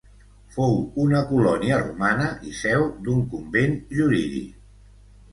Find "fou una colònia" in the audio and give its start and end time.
0.53-1.75